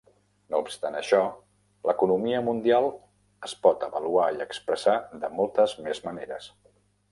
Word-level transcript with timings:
No 0.51 0.59
obstant 0.61 0.95
això, 1.01 1.19
l'economia 1.89 2.39
mundial 2.47 2.89
es 3.49 3.55
pot 3.67 3.87
avaluar 3.91 4.27
i 4.39 4.43
expressar 4.49 4.97
de 5.27 5.33
moltes 5.39 5.79
més 5.89 6.05
maneres. 6.11 6.53